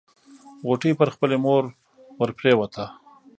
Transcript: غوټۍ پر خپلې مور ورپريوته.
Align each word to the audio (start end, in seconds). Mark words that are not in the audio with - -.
غوټۍ 0.67 0.91
پر 0.99 1.07
خپلې 1.15 1.37
مور 1.45 1.63
ورپريوته. 2.19 2.85